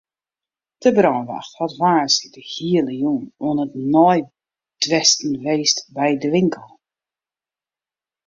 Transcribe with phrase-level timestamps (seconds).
[0.81, 6.69] De brânwacht hat woansdei de hiele jûn oan it neidwêsten west by de winkel.